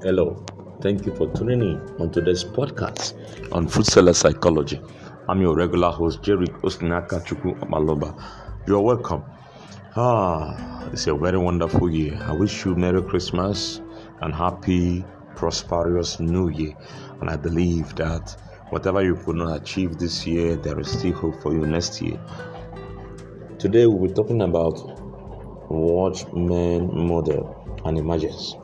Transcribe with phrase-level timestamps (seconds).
[0.00, 0.40] Hello,
[0.80, 3.14] thank you for tuning in on today's podcast
[3.50, 4.80] on food seller psychology.
[5.28, 8.14] I'm your regular host, Jerry Osnaka Chukwu Amaloba.
[8.68, 9.24] You're welcome.
[9.96, 12.16] Ah, it's a very wonderful year.
[12.22, 13.80] I wish you Merry Christmas
[14.20, 16.76] and Happy, prosperous New Year.
[17.20, 18.40] And I believe that
[18.70, 22.20] whatever you could not achieve this year, there is still hope for you next year.
[23.58, 24.78] Today, we'll be talking about
[25.68, 28.54] Watchman model and emergence.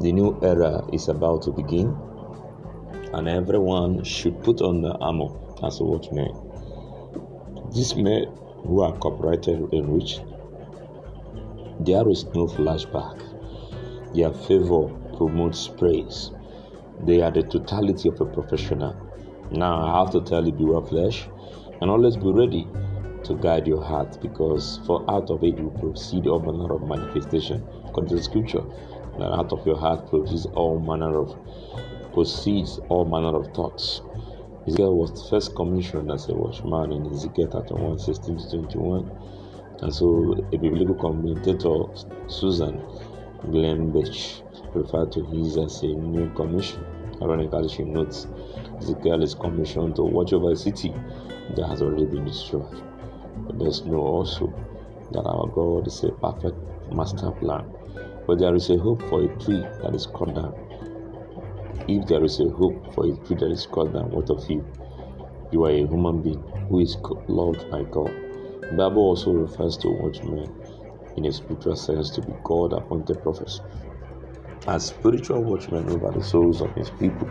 [0.00, 1.96] The new era is about to begin,
[3.12, 5.28] and everyone should put on the armor
[5.62, 6.34] as a watchman.
[7.72, 8.26] These men
[8.66, 10.18] who are copyrighted and rich,
[11.78, 13.22] there is no flashback.
[14.14, 16.32] Their favor promotes praise.
[17.04, 18.96] They are the totality of a professional.
[19.52, 21.28] Now, I have to tell you, beware flesh,
[21.80, 22.66] and always be ready
[23.24, 27.64] to guide your heart because for out of it will proceed all manner of manifestation
[27.86, 28.62] according to the scripture
[29.18, 31.36] that out of your heart produces all manner of
[32.14, 34.00] proceeds all manner of thoughts.
[34.66, 39.10] Ezekiel was first commissioned as a watchman in Ezekiel 31 16 to 21.
[39.82, 41.84] And so a biblical commentator,
[42.28, 42.80] Susan
[43.46, 44.42] Glenbach,
[44.74, 46.84] referred to his as a new commission.
[47.20, 48.26] Ironically, she notes
[48.78, 50.94] Ezekiel is commissioned to watch over a city
[51.56, 52.82] that has already been destroyed.
[53.46, 54.54] But let's know also
[55.12, 56.56] that our God is a perfect
[56.92, 57.70] master plan
[58.26, 60.54] but there is a hope for a tree that is cut down.
[61.86, 64.64] If there is a hope for a tree that is cut down, what of you?
[65.52, 66.96] You are a human being who is
[67.28, 68.12] loved by God.
[68.62, 70.50] The Bible also refers to watchmen
[71.16, 73.60] in a spiritual sense to be God appointed prophets.
[74.66, 77.28] As spiritual watchmen over the souls of his people,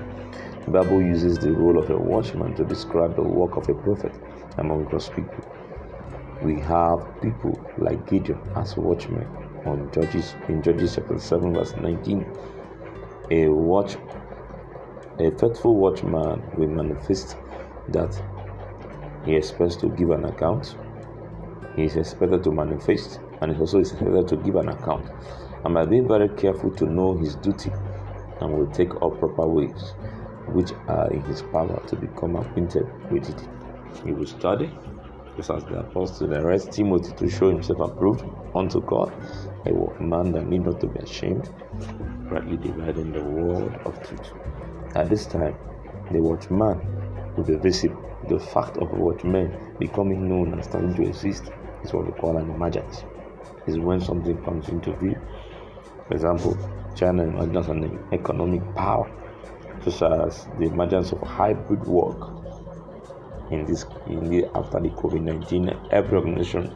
[0.66, 4.13] the Bible uses the role of a watchman to describe the work of a prophet
[4.59, 5.44] among God's people.
[6.44, 9.28] We have people like Gideon as watchmen
[9.66, 12.25] on Judges in Judges chapter 7 verse 19.
[13.31, 13.97] A watch
[15.19, 17.38] a faithful watchman will manifest
[17.90, 18.19] that
[19.25, 20.75] he expects to give an account.
[21.75, 25.09] He is expected to manifest and he also is expected to give an account.
[25.63, 27.72] And by being very careful to know his duty
[28.41, 29.94] and will take all proper ways
[30.47, 33.47] which are in his power to become acquainted with it.
[34.03, 34.72] He will study,
[35.35, 38.23] just as the apostle directs Timothy to show himself approved
[38.55, 39.11] unto God,
[39.66, 41.49] a man that need not to be ashamed,
[42.29, 44.31] rightly dividing the word of truth.
[44.95, 45.55] At this time,
[46.11, 46.79] the watchman
[47.35, 48.09] will be visible.
[48.29, 51.51] The fact of watchmen becoming known and starting to exist
[51.83, 53.03] is what we call an emergence.
[53.65, 55.19] Is when something comes into view.
[56.07, 56.57] For example,
[56.95, 59.09] China emerges an economic power,
[59.83, 62.43] such as the emergence of hybrid work.
[63.53, 66.74] In this, in the after the COVID-19, every organization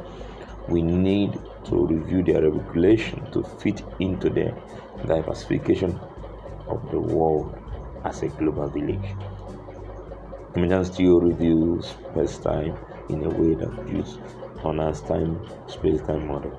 [0.67, 1.33] we need
[1.65, 4.53] to review their regulation to fit into the
[5.07, 5.99] diversification
[6.67, 7.57] of the world
[8.05, 9.15] as a global village.
[10.55, 12.77] Emergence still reviews space time
[13.09, 14.19] in a way that builds
[14.63, 16.53] on time space time model,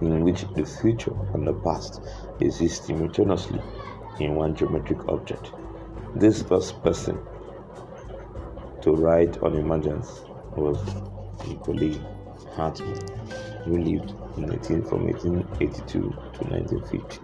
[0.00, 2.00] in which the future and the past
[2.40, 3.60] exist simultaneously
[4.20, 5.52] in one geometric object.
[6.14, 7.18] This first person
[8.84, 10.24] to write on emergence
[10.56, 10.78] was
[11.48, 11.98] Nicolai
[12.54, 13.00] Hartmann,
[13.64, 17.18] who lived in 18, from 1882 to 1950.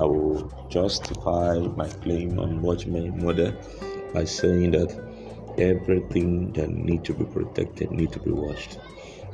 [0.00, 3.52] I will justify my claim on Watchman model
[4.14, 4.90] by saying that
[5.58, 8.78] everything that need to be protected need to be watched.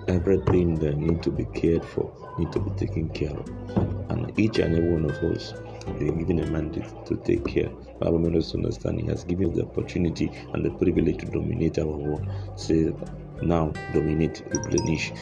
[0.09, 3.49] Everything that need to be cared for need to be taken care of.
[4.11, 5.55] And each and every one of us
[5.86, 7.69] have been given a mandate to take care.
[8.00, 11.78] Bible made us understand He has given us the opportunity and the privilege to dominate
[11.78, 12.26] our world.
[12.56, 12.92] Say
[13.42, 15.12] now dominate, replenish,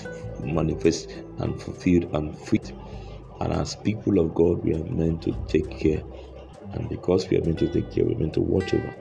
[0.42, 2.72] manifest, and fulfill and fit.
[3.40, 6.02] And as people of God, we are meant to take care.
[6.72, 8.94] And because we are meant to take care, we're meant to watch over.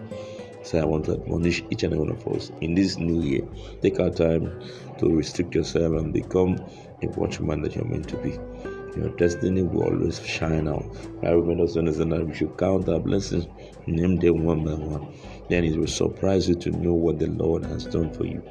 [0.63, 3.47] So I want to admonish each and every one of us in this new year.
[3.81, 4.62] Take our time
[5.00, 6.63] to restrict yourself and become
[7.01, 8.39] a watchman that you're meant to be.
[8.95, 10.86] Your destiny will always shine out.
[11.24, 13.48] I remember us understand that we should count our blessings,
[13.88, 15.13] name them one by one.
[15.50, 18.44] Then it will surprise you to know what the Lord has done for you.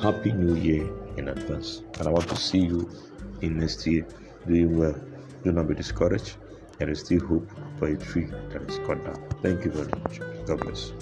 [0.00, 1.82] Happy New Year in advance.
[1.98, 2.90] And I want to see you
[3.42, 4.06] in next year
[4.46, 4.94] doing well.
[5.44, 6.36] Do not be discouraged.
[6.78, 9.22] There is still hope for a tree that is cut down.
[9.42, 10.20] Thank you very much.
[10.46, 10.92] God bless.